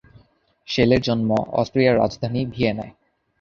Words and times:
শেলের 0.67 1.01
জন্ম 1.01 1.29
অস্ট্রিয়ার 1.51 1.99
রাজধানী 1.99 2.41
ভিয়েনায়। 2.45 2.93